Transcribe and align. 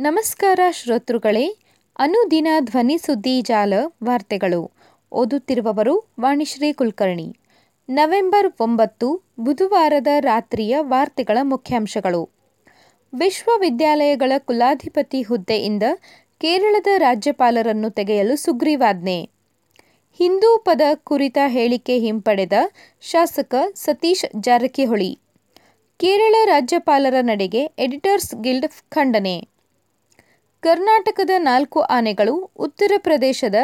ನಮಸ್ಕಾರ 0.00 0.60
ಶ್ರೋತೃಗಳೇ, 0.70 1.56
ಅನುದಿನ 1.98 2.48
ಧ್ವನಿ 2.60 2.98
ಸುದ್ದಿ 2.98 3.42
ಜಾಲ 3.42 3.74
ವಾರ್ತೆಗಳು. 4.04 4.70
ಓದುತ್ತಿರುವವರು 5.12 6.12
ವಾಣಿಶ್ರೀ 6.20 6.72
ಕುಲಕರ್ಣಿ. 6.72 7.36
ನವೆಂಬರ್ 7.88 8.52
ಒಂಬತ್ತು, 8.60 9.22
ಬುಧವಾರದ 9.40 10.06
ರಾತ್ರಿಯ 10.20 10.76
ವಾರ್ತೆಗಳ 10.80 11.38
ಮುಖ್ಯಾಂಶಗಳು. 11.42 12.30
ವಿಶ್ವವಿದ್ಯಾಲಯಗಳ 13.18 14.32
ಕುಲಾಧಿಪತಿ 14.38 15.22
ಹುದ್ದೆಯಿಂದ 15.22 15.82
ಕೇರಳದ 16.38 16.86
ರಾಜ್ಯಪಾಲರನ್ನು 16.98 17.90
ತೆಗೆಯಲು 17.90 18.36
ಸುಗ್ರೀವಾಜ್ಞೆ. 18.36 19.30
ಹಿಂದೂ 20.12 20.58
ಪದ 20.58 20.80
ಕುರಿತ 20.94 21.38
ಹೇಳಿಕೆ 21.46 21.98
ಹಿಂಪಡೆದ 21.98 22.52
ಶಾಸಕ 23.00 23.54
ಸತೀಶ್ 23.74 24.42
ಜಾರಕಿಹೊಳಿ. 24.42 25.18
ಕೇರಳ 25.96 26.34
ರಾಜ್ಯಪಾಲರ 26.44 27.14
ನಡೆಗೆ 27.20 27.64
ಎಡಿಟರ್ಸ್ 27.64 28.34
ಗಿಲ್ಡ್ 28.34 28.90
ಖಂಡನೆ. 28.90 29.49
ಕರ್ನಾಟಕದ 30.60 31.30
ನಾಲ್ಕು 31.38 31.80
ಆನೆಗಳು 31.80 32.50
ಉತ್ತರ 32.56 32.92
ಪ್ರದೇಶದ 32.98 33.54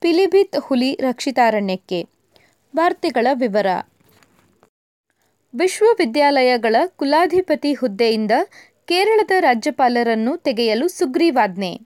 ಪಿಲಿಭಿತ್ 0.00 0.56
ಹುಲಿ 0.60 0.94
ರಕ್ಷಿತಾರಣ್ಯಕ್ಕೆ. 0.94 2.06
ವಾರ್ತೆಗಳ 2.76 3.26
ವಿವರ. 3.32 3.66
ವಿಶ್ವವಿದ್ಯಾಲಯಗಳ 5.54 6.76
ಕುಲಾಧಿಪತಿ 6.86 7.74
ಹುದ್ದೆಯಿಂದ 7.74 8.30
ಕೇರಳದ 8.84 9.30
ರಾಜ್ಯಪಾಲರನ್ನು 9.40 10.36
ತೆಗೆಯಲು 10.36 10.88
ಸುಗ್ರೀವಾಜ್ಞೆ. 10.88 11.80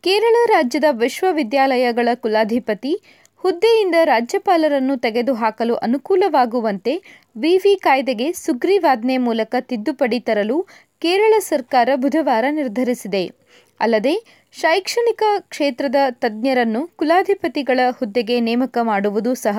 ಕೇರಳ 0.00 0.36
ರಾಜ್ಯದ 0.46 0.84
ವಿಶ್ವವಿದ್ಯಾಲಯಗಳ 0.90 2.08
ಕುಲಾಧಿಪತಿ 2.14 3.00
ಹುದ್ದೆಯಿಂದ 3.36 3.94
ರಾಜ್ಯಪಾಲರನ್ನು 4.04 4.96
ತೆಗೆದುಹಾಕಲು 4.96 5.74
ಅನುಕೂಲವಾಗುವಂತೆ 5.74 7.02
ವಿವಿ 7.36 7.76
ಕಾಯ್ದೆಗೆ 7.76 8.32
ಸುಗ್ರೀವಾಜ್ಞೆ 8.32 9.16
ಮೂಲಕ 9.16 9.54
ತಿದ್ದುಪಡಿ 9.60 10.20
ತರಲು 10.20 10.66
ಕೇರಳ 10.98 11.34
ಸರ್ಕಾರ 11.38 11.88
ಬುಧವಾರ 11.94 12.44
ನಿರ್ಧರಿಸಿದೆ. 12.50 13.42
ಅಲ್ಲದೆ 13.82 14.14
ಶೈಕ್ಷಣಿಕ 14.52 15.22
ಕ್ಷೇತ್ರದ 15.40 15.96
ತಜ್ಞರನ್ನು 16.10 16.86
ಕುಲಾಧಿಪತಿಗಳ 16.96 17.80
ಹುದ್ದೆಗೆ 17.90 18.40
ನೇಮಕ 18.40 18.78
ಮಾಡುವುದು 18.82 19.34
ಸಹ 19.34 19.58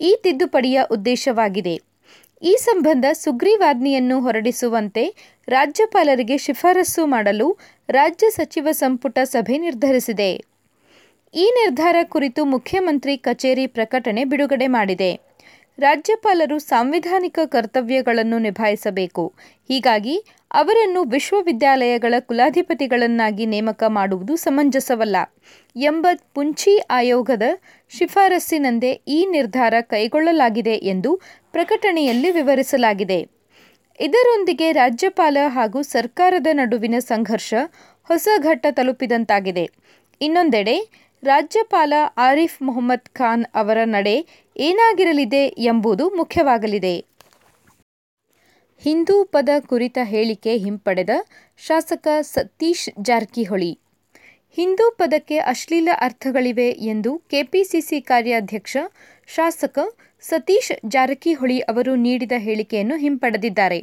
ಈ 0.00 0.10
ತಿದ್ದುಪಡಿಯ 0.22 0.80
ಉದ್ದೇಶವಾಗಿದೆ. 0.90 1.74
ಈ 2.42 2.56
ಸಂಬಂಧ 2.60 3.04
ಸುಗ್ರೀವಾಜ್ಞೆಯನ್ನು 3.12 4.20
ಹೊರಡಿಸುವಂತೆ 4.20 5.04
ರಾಜ್ಯಪಾಲರಿಗೆ 5.48 6.38
ಶಿಫಾರಸು 6.38 7.06
ಮಾಡಲು 7.06 7.48
ರಾಜ್ಯ 7.88 8.30
ಸಚಿವ 8.30 8.68
ಸಂಪುಟ 8.72 9.18
ಸಭೆ 9.24 9.58
ನಿರ್ಧರಿಸಿದೆ. 9.58 10.30
ಈ 11.34 11.46
ನಿರ್ಧಾರ 11.56 11.96
ಕುರಿತು 12.02 12.44
ಮುಖ್ಯಮಂತ್ರಿ 12.44 13.16
ಕಚೇರಿ 13.16 13.66
ಪ್ರಕಟಣೆ 13.66 14.24
ಬಿಡುಗಡೆ 14.24 14.66
ಮಾಡಿದೆ. 14.66 15.29
ರಾಜ್ಯಪಾಲರು 15.82 16.56
ಸಾಂವಿಧಾನಿಕ 16.58 17.38
ಕರ್ತವ್ಯಗಳನ್ನು 17.44 18.38
ನಿಭಾಯಿಸಬೇಕು. 18.38 19.24
ಹೀಗಾಗಿ 19.68 20.16
ಅವರನ್ನು 20.54 21.00
ವಿಶ್ವವಿದ್ಯಾಲಯಗಳ 21.04 22.14
ಕುಲಾಧಿಪತಿಗಳನ್ನಾಗಿ 22.20 23.44
ನೇಮಕ 23.46 23.82
ಮಾಡುವುದು 23.88 24.36
ಸಮಂಜಸವಲ್ಲ. 24.36 25.16
ಎಂಬ 25.76 26.06
ಪುಂಚಿ 26.34 26.74
ಆಯೋಗದ 26.90 27.42
ಶಿಫಾರಸ್ಸಿನಂದೇ 27.92 28.92
ಈ 29.08 29.26
ನಿರ್ಧಾರ 29.30 29.74
ಕೈಗೊಳ್ಳಲಾಗಿದೆ 29.80 30.76
ಎಂದು 30.94 31.12
ಪ್ರಕಟಣೆಯಲ್ಲಿ 31.52 32.30
ವಿವರಿಸಲಾಗಿದೆ. 32.30 33.20
ಇದರೊಂದಿಗೆ 34.00 34.72
ರಾಜ್ಯಪಾಲ 34.72 35.36
ಹಾಗೂ 35.46 35.82
ಸರ್ಕಾರದ 35.94 36.46
ನಡುವಿನ 36.52 36.94
ಸಂಘರ್ಷ 36.98 37.54
ಹೊಸ 38.10 38.28
ಘಟ್ಟ 38.38 38.66
ತಲುಪಿದಂತಾಗಿದೆ. 38.70 39.64
ಇನ್ನೊಂದೆಡೆ 40.20 40.76
ರಾಜ್ಯಪಾಲ 41.22 41.92
ಆರಿಫ್ 42.16 42.62
ಮೊಹಮ್ಮದ್ 42.62 43.08
ಖಾನ್ 43.08 43.44
ಅವರ 43.54 43.78
ನಡೆ 43.84 44.14
ಏನಾಗಿರಲಿದೆ 44.56 45.46
ಎಂಬುದು 45.46 46.10
ಮುಖ್ಯವಾಗಲಿದೆ. 46.10 47.04
ಹಿಂದೂ 48.82 49.24
ಪದ 49.24 49.48
ಕುರಿತ 49.66 49.98
ಹೇಳಿಕೆ 50.02 50.56
ಹಿಂಪಡೆದ 50.56 51.10
ಶಾಸಕ 51.58 52.08
ಸತೀಶ್ 52.20 52.88
ಜಾರಕಿಹೊಳಿ. 53.02 53.78
ಹಿಂದೂ 54.56 54.90
ಪದಕ್ಕೆ 54.90 55.38
ಅಶ್ಲೀಲ 55.38 55.88
ಅರ್ಥಗಳಿವೆ 56.00 56.70
ಎಂದು 56.70 57.18
ಕೆಪಿಸಿಸಿ 57.18 58.00
ಕಾರ್ಯಾಧ್ಯಕ್ಷ 58.00 58.76
ಶಾಸಕ 59.26 59.78
ಸತೀಶ್ 60.20 60.72
ಜಾರಕಿಹೊಳಿ 60.86 61.60
ಅವರು 61.60 61.94
ನೀಡಿದ 61.94 62.32
ಹೇಳಿಕೆಯನ್ನು 62.36 62.96
ಹಿಂಪಡೆದಿದ್ದಾರೆ. 62.96 63.80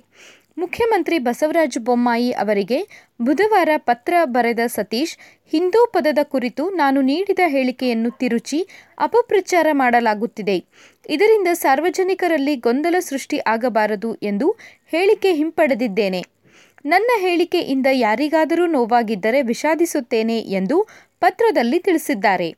ಮುಖ್ಯಮಂತ್ರಿ 0.58 1.20
ಬಸವರಾಜ 1.20 1.78
ಬೊಮ್ಮಾಯಿ 1.80 2.32
ಅವರಿಗೆ 2.32 2.78
ಬುಧವಾರ 3.22 3.70
ಪತ್ರ 3.78 4.14
ಬರೆದ 4.24 4.60
ಸತೀಶ್, 4.68 5.18
ಹಿಂದೂ 5.52 5.86
ಪದದ 5.86 6.18
ಕುರಿತು 6.24 6.70
ನಾನು 6.70 7.02
ನೀಡಿದ 7.02 7.40
ಹೇಳಿಕೆಯನ್ನು 7.46 8.12
ತಿರುಚಿ 8.12 8.68
ಅಪಪ್ರಚಾರ 8.98 9.68
ಮಾಡಲಾಗುತ್ತಿದೆ. 9.72 10.58
ಇದರಿಂದ 11.10 11.48
ಸಾರ್ವಜನಿಕರಲ್ಲಿ 11.54 12.56
ಗೊಂದಲ 12.56 12.96
ಸೃಷ್ಟಿ 13.00 13.38
ಆಗಬಾರದು 13.48 14.16
ಎಂದು 14.16 14.58
ಹೇಳಿಕೆ 14.94 15.34
ಹಿಂಪಡೆದಿದ್ದೇನೆ. 15.34 16.22
ನನ್ನ 16.86 17.12
ಹೇಳಿಕೆಯಿಂದ 17.18 17.88
ಯಾರಿಗಾದರೂ 17.92 18.66
ನೋವಾಗಿದ್ದರೆ 18.66 19.42
ವಿಷಾದಿಸುತ್ತೇನೆ 19.42 20.40
ಎಂದು 20.40 20.88
ಪತ್ರದಲ್ಲಿ 21.20 21.80
ತಿಳಿಸಿದ್ದಾರೆ. 21.80 22.50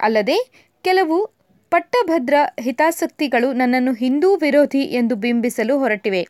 ಅಲ್ಲದೆ, 0.00 0.38
ಕೆಲವು 0.82 1.33
ಪಟ್ಟಭದ್ರ 1.74 2.34
ಹಿತಾಸಕ್ತಿಗಳು 2.60 3.52
ನನ್ನನ್ನು 3.52 3.92
ಹಿಂದೂ 3.92 4.36
ವಿರೋಧಿ 4.36 4.78
ಎಂದು 4.78 5.14
ಬಿಂಬಿಸಲು 5.14 5.78
ಹೊರಟಿವೆ. 5.78 6.28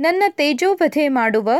ನನ್ನ 0.00 0.22
ತೇಜೋವಧೆ 0.28 1.08
ಮಾಡುವ 1.08 1.50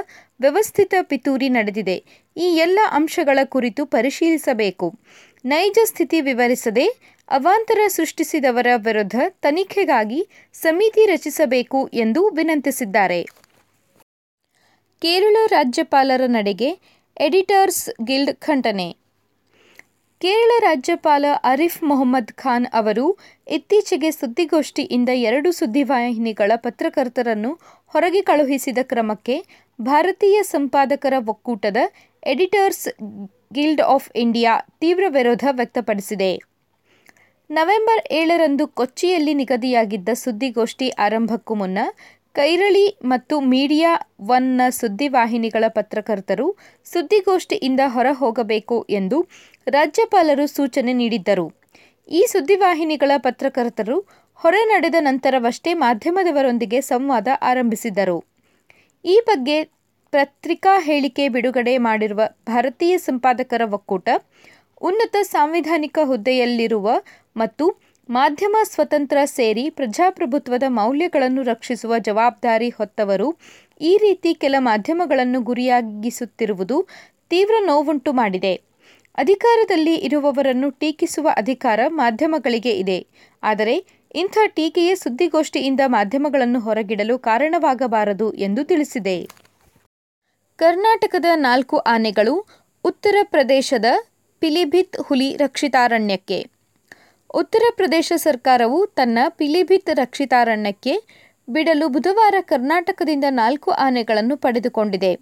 ವ್ಯವಸ್ಥಿತ 0.40 0.94
ಪಿತೂರಿ 1.02 1.48
ನಡೆದಿದೆ. 1.48 1.96
ಈ 2.36 2.44
ಎಲ್ಲ 2.56 2.78
ಅಂಶಗಳ 2.90 3.38
ಕುರಿತು 3.44 3.86
ಪರಿಶೀಲಿಸಬೇಕು. 3.86 4.98
ನೈಜ 5.44 5.78
ಸ್ಥಿತಿ 5.84 6.20
ವಿವರಿಸದೆ 6.20 6.86
ಅವಾಂತರ 7.28 7.78
ಸೃಷ್ಟಿಸಿದವರ 7.88 8.66
ವಿರುದ್ಧ 8.76 9.14
ತನಿಖೆಗಾಗಿ 9.28 10.28
ಸಮಿತಿ 10.52 11.06
ರಚಿಸಬೇಕು 11.06 11.90
ಎಂದು 11.94 12.28
ವಿನಂತಿಸಿದ್ದಾರೆ. 12.28 13.22
ಕೇರಳ 15.02 15.36
ರಾಜ್ಯಪಾಲರ 15.46 16.22
ನಡೆಗೆ 16.26 16.78
ಎಡಿಟರ್ಸ್ 17.20 17.90
ಗಿಲ್ಡ್ 18.04 18.36
ಖಂಡನೆ. 18.36 19.05
ಕೇರಳ 20.20 20.50
ರಾಜ್ಯಪಾಲ 20.60 21.24
ಅರಿಫ್ 21.44 21.82
ಮೊಹಮ್ಮದ್ 21.82 22.32
ಖಾನ್ 22.32 22.66
ಅವರು 22.72 23.18
ಇತ್ತೀಚೆಗೆ 23.48 24.10
ಸುದ್ದಿಗೋಷ್ಠಿಯಿಂದ 24.10 25.08
ಎರಡು 25.14 25.52
ಸುದ್ದಿವಾಹಿನಿಗಳ 25.52 26.52
ಪತ್ರಕರ್ತರನ್ನು 26.56 27.52
ಹೊರಗೆ 27.86 28.22
ಕಳುಹಿಸಿದ 28.22 28.78
ಕ್ರಮಕ್ಕೆ 28.82 29.36
ಭಾರತೀಯ 29.82 30.42
ಸಂಪಾದಕರ 30.42 31.14
ಒಕ್ಕೂಟದ 31.28 31.76
ಎಡಿಟರ್ಸ್ 32.26 32.88
ಗಿಲ್ಡ್ 33.52 33.80
ಆಫ್ 33.80 34.10
ಇಂಡಿಯಾ 34.16 34.52
ತೀವ್ರ 34.80 35.04
ವಿರೋಧ 35.08 35.44
ವ್ಯಕ್ತಪಡಿಸಿದೆ. 35.50 36.30
ನವೆಂಬರ್ 37.50 38.12
ಏಳರಂದು 38.12 38.68
ಕೊಚ್ಚಿಯಲ್ಲಿ 38.68 39.34
ನಿಗದಿಯಾಗಿದ್ದ 39.34 40.08
ಸುದ್ದಿಗೋಷ್ಠಿ 40.14 40.88
ಆರಂಭಕ್ಕೂ 40.90 41.54
ಮುನ್ನ 41.54 41.78
ಕೈರಳಿ 42.36 42.86
ಮತ್ತು 43.02 43.34
ಮೀಡಿಯಾ 43.52 43.90
ಒನ್ನ 44.28 44.62
ಸುದ್ದಿವಾಹಿನಿಗಳ 44.80 45.64
ಪತ್ರಕರ್ತರು 45.68 46.46
ಸುದ್ದಿಗೋಷ್ಠಿಯಿಂದ 46.86 47.82
ಹೊರ 47.86 48.08
ಹೋಗಬೇಕು 48.12 48.76
ಎಂದು 48.90 49.18
ರಾಜ್ಯಪಾಲರು 49.66 50.44
ಸೂಚನೆ 50.46 50.92
ನೀಡಿದ್ದರು. 50.92 51.46
ಈ 52.08 52.20
ಸುದ್ದಿವಾಹಿನಿಗಳ 52.32 53.12
ಪತ್ರಕರ್ತರು 53.18 53.96
ಹೊರ 54.40 54.56
ನಡೆದ 54.64 54.96
ನಂತರವಷ್ಟೇ 55.00 55.72
ಮಾಧ್ಯಮದವರೊಂದಿಗೆ 55.84 56.80
ಸಂವಾದ 56.90 57.28
ಆರಂಭಿಸಿದರು. 57.42 58.18
ಈ 59.04 59.16
ಬಗ್ಗೆ 59.26 59.56
ಪತ್ರಿಕಾ 60.12 60.72
ಹೇಳಿಕೆ 60.80 61.24
ಬಿಡುಗಡೆ 61.28 61.74
ಮಾಡಿರುವ 61.78 62.22
ಭಾರತೀಯ 62.46 62.94
ಸಂಪಾದಕರ 62.98 63.62
ಒಕ್ಕೂಟ 63.72 64.08
ಉನ್ನತ 64.82 65.16
ಸಾಂವಿಧಾನಿಕ 65.32 65.98
ಹುದ್ದೆಯಲ್ಲಿರುವ 66.02 66.88
ಮತ್ತು 67.36 67.64
ಮಾಧ್ಯಮ 68.08 68.56
ಸ್ವತಂತ್ರ 68.62 69.18
ಸೇರಿ 69.24 69.70
ಪ್ರಜಾಪ್ರಭುತ್ವದ 69.70 70.62
ಮೌಲ್ಯಗಳನ್ನು 70.68 71.42
ರಕ್ಷಿಸುವ 71.42 71.98
ಜವಾಬ್ದಾರಿ 71.98 72.68
ಹೊತ್ತವರು 72.68 73.36
ಈ 73.80 73.96
ರೀತಿ 73.96 74.34
ಕೆಲ 74.34 74.54
ಮಾಧ್ಯಮಗಳನ್ನು 74.58 75.40
ಗುರಿಯಾಗಿಸುತ್ತಿರುವುದು 75.40 76.88
ತೀವ್ರ 77.28 77.54
ನೋವುಂಟು 77.66 78.12
ಮಾಡಿದೆ. 78.12 78.60
ಅಧಿಕಾರದಲ್ಲಿ 79.18 79.94
ಇರುವವರನ್ನು 79.94 80.70
ಟೀಕಿಸುವ 80.70 81.28
ಅಧಿಕಾರ 81.36 81.80
ಮಾಧ್ಯಮಗಳಿಗೆ 81.88 82.70
ಇದೆ. 82.70 83.06
ಆದರೆ 83.42 83.76
ಇಂಥ 84.14 84.38
ಟೀಕೆಯೇ 84.54 84.94
ಸುದ್ದಿಗೋಷ್ಠಿಯಿಂದ 84.94 85.80
ಮಾಧ್ಯಮಗಳನ್ನು 85.86 86.60
ಹೊರಗಿಡಲು 86.60 87.18
ಕಾರಣವಾಗಬಾರದು 87.18 88.32
ಎಂದು 88.32 88.64
ತಿಳಿಸಿದೆ. 88.64 89.28
ಕರ್ನಾಟಕದ 90.56 91.24
ನಾಲ್ಕು 91.34 91.78
ಆನೆಗಳು 91.78 92.46
ಉತ್ತರ 92.84 93.16
ಪ್ರದೇಶದ 93.22 93.84
ಪಿಲಿಭಿತ್ 94.38 94.96
ಹುಲಿ 95.00 95.36
ರಕ್ಷಿತಾರಣ್ಯಕ್ಕೆ 95.36 96.55
ಉತ್ತರ 97.34 97.62
ಪ್ರದೇಶ 97.76 98.12
ಸರ್ಕಾರವು 98.16 98.86
ತನ್ನ 98.86 99.18
ಪಿಲಿಭಿತ್ 99.28 99.90
ರಕ್ಷಿತಾರಣ್ಯಕ್ಕೆ 99.94 100.94
ಬಿಡಲು 101.48 101.88
ಬುಧವಾರ 101.88 102.34
ಕರ್ನಾಟಕದಿಂದ 102.40 103.24
ನಾಲ್ಕು 103.30 103.70
ಆನೆಗಳನ್ನು 103.70 104.36
ಪಡೆದುಕೊಂಡಿದೆ. 104.36 105.16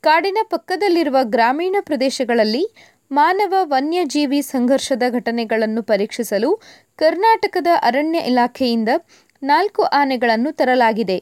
ಕಾಡಿನ 0.00 0.38
ಪಕ್ಕದಲ್ಲಿರುವ 0.42 1.16
ಗ್ರಾಮೀಣ 1.22 1.76
ಪ್ರದೇಶಗಳಲ್ಲಿ 1.80 2.74
ಮಾನವ 3.10 3.54
ವನ್ಯಜೀವಿ 3.62 4.42
ಸಂಘರ್ಷದ 4.42 5.02
ಘಟನೆಗಳನ್ನು 5.08 5.82
ಪರೀಕ್ಷಿಸಲು 5.82 6.60
ಕರ್ನಾಟಕದ 6.96 7.66
ಅರಣ್ಯ 7.82 8.18
ಇಲಾಖೆಯಿಂದ 8.18 8.88
ನಾಲ್ಕು 9.42 9.82
ಆನೆಗಳನ್ನು 9.82 10.52
ತರಲಾಗಿದೆ. 10.52 11.18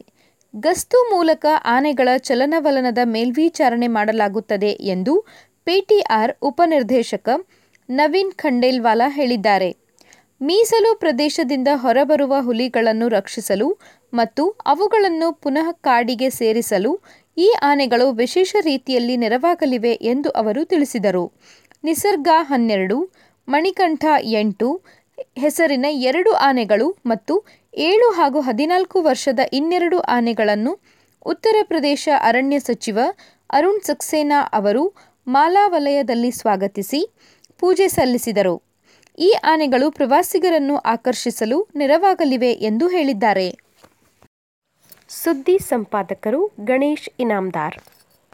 ಗಸ್ತು 0.56 1.14
ಮೂಲಕ 1.14 1.46
ಆನೆಗಳ 1.64 2.08
ಚಲನವಲನದ 2.18 2.98
ಮೇಲ್ವಿಚಾರಣೆ 3.04 3.86
ಮಾಡಲಾಗುತ್ತದೆ 3.86 4.70
ಎಂದು 4.70 5.26
ಪಿಟಿಆರ್ 5.64 6.32
ಉಪನಿರ್ದೇಶಕ 6.42 7.28
ನವೀನ್ 7.88 8.32
ಖಂಡೇಲ್ವಾಲಾ 8.32 9.08
ಹೇಳಿದ್ದಾರೆ. 9.08 9.87
ಮೀಸಲು 10.40 10.94
ಪ್ರದೇಶದಿಂದ 10.94 11.68
ಹೊರಬರುವ 11.74 12.34
ಹುಲಿಗಳನ್ನು 12.40 13.08
ರಕ್ಷಿಸಲು 13.08 13.78
ಮತ್ತು 14.14 14.50
ಅವುಗಳನ್ನು 14.66 15.32
ಪುನಃ 15.32 15.70
ಕಾಡಿಗೆ 15.72 16.30
ಸೇರಿಸಲು 16.30 17.00
ಈ 17.36 17.54
ಆನೆಗಳು 17.62 18.12
ವಿಶೇಷ 18.12 18.56
ರೀತಿಯಲ್ಲಿ 18.60 19.16
ನೆರವಾಗಲಿವೆ 19.16 19.92
ಎಂದು 19.92 20.30
ಅವರು 20.30 20.64
ತಿಳಿಸಿದರು. 20.64 21.32
ನಿಸರ್ಗ 21.84 22.28
ಹನ್ನೆರಡು, 22.40 22.98
ಮಣಿಕಂಠ 23.48 24.04
ಎಂಟು 24.22 24.84
ಹೆಸರಿನ 25.36 25.86
ಎರಡು 25.90 26.32
ಆನೆಗಳು 26.32 26.96
ಮತ್ತು 27.06 27.44
ಏಳು 27.74 28.10
ಹಾಗೂ 28.10 28.40
ಹದಿನಾಲ್ಕು 28.40 29.02
ವರ್ಷದ 29.02 29.40
ಇನ್ನೆರಡು 29.52 30.00
ಆನೆಗಳನ್ನು 30.00 30.72
ಉತ್ತರ 31.26 31.56
ಪ್ರದೇಶ 31.62 32.08
ಅರಣ್ಯ 32.20 32.58
ಸಚಿವ 32.58 32.98
ಅರುಣ್ 33.50 33.80
ಸಕ್ಸೇನಾ 33.80 34.40
ಅವರು 34.52 34.94
ಮಾಲಾ 35.26 35.66
ವಲಯದಲ್ಲಿ 35.68 36.30
ಸ್ವಾಗತಿಸಿ, 36.30 37.00
ಪೂಜೆ 37.58 37.88
ಸಲ್ಲಿಸಿದರು. 37.88 38.67
ಈ 39.18 39.34
ಆನೆಗಳು 39.44 39.90
ಪ್ರವಾಸಿಗರನ್ನು 39.90 40.76
ಆಕರ್ಷಿಸಲು 40.76 41.68
ನೆರವಾಗಲಿವೆ 41.76 42.52
ಎಂದು 42.52 42.88
ಹೇಳಿದ್ದಾರೆ. 42.88 43.48
ಸುದ್ದಿ 45.08 45.58
ಸಂಪಾದಕರು 45.58 46.50
ಗಣೇಶ್ 46.64 47.08
ಇನಾಮದಾರ್ 47.20 47.76